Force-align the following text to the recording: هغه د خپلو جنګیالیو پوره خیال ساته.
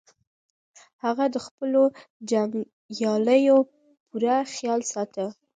هغه 1.03 1.25
د 1.33 1.37
خپلو 1.45 1.81
جنګیالیو 2.29 3.57
پوره 4.07 4.37
خیال 4.53 4.81
ساته. 4.93 5.25